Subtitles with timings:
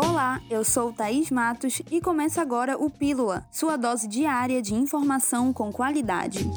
[0.00, 5.52] Olá, eu sou Thaís Matos e começa agora o Pílula, sua dose diária de informação
[5.52, 6.48] com qualidade.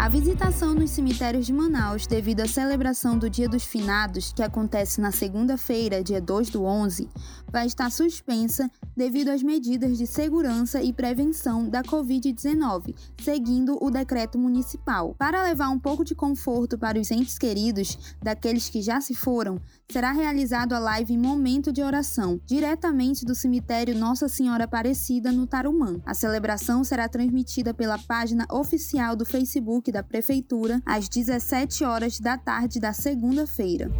[0.00, 4.98] A visitação nos cemitérios de Manaus devido à celebração do Dia dos Finados, que acontece
[4.98, 7.06] na segunda-feira, dia 2 do 11,
[7.52, 14.38] vai estar suspensa devido às medidas de segurança e prevenção da Covid-19, seguindo o decreto
[14.38, 15.14] municipal.
[15.18, 19.60] Para levar um pouco de conforto para os entes queridos daqueles que já se foram,
[19.90, 26.00] será realizado a live Momento de Oração, diretamente do cemitério Nossa Senhora Aparecida, no Tarumã.
[26.06, 32.36] A celebração será transmitida pela página oficial do Facebook da Prefeitura às 17 horas da
[32.36, 33.90] tarde da segunda-feira.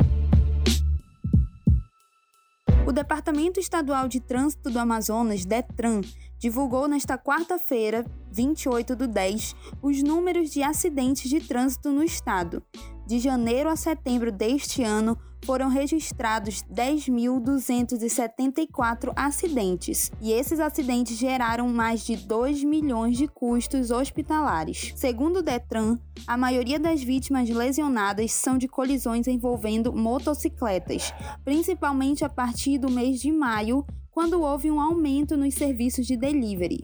[2.86, 6.00] O Departamento Estadual de Trânsito do Amazonas, DETRAN,
[6.38, 12.62] divulgou nesta quarta-feira, 28 do 10, os números de acidentes de trânsito no estado.
[13.06, 22.04] De janeiro a setembro deste ano, foram registrados 10.274 acidentes, e esses acidentes geraram mais
[22.04, 24.92] de 2 milhões de custos hospitalares.
[24.96, 31.12] Segundo o Detran, a maioria das vítimas lesionadas são de colisões envolvendo motocicletas,
[31.44, 36.80] principalmente a partir do mês de maio, quando houve um aumento nos serviços de delivery.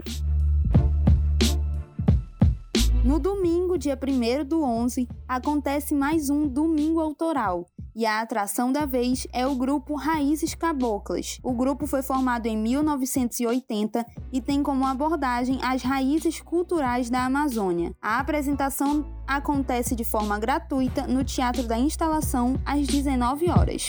[3.04, 7.64] No domingo, dia 1 do 11, acontece mais um Domingo Autoral,
[7.96, 11.38] e a atração da vez é o grupo Raízes Caboclas.
[11.42, 17.94] O grupo foi formado em 1980 e tem como abordagem as raízes culturais da Amazônia.
[18.02, 23.86] A apresentação acontece de forma gratuita no Teatro da Instalação às 19 horas.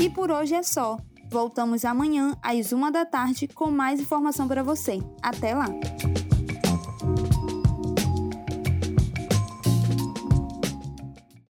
[0.00, 0.96] E por hoje é só.
[1.34, 5.00] Voltamos amanhã às uma da tarde com mais informação para você.
[5.20, 5.66] Até lá!